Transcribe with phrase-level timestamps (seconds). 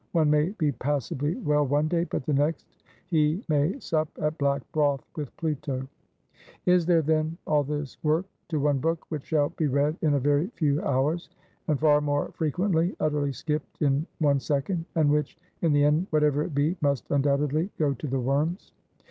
[0.13, 2.65] One may be passibly well one day, but the next,
[3.05, 5.87] he may sup at black broth with Pluto.
[6.65, 10.19] Is there then all this work to one book, which shall be read in a
[10.19, 11.29] very few hours;
[11.67, 16.41] and, far more frequently, utterly skipped in one second; and which, in the end, whatever
[16.41, 18.71] it be, must undoubtedly go to the worms?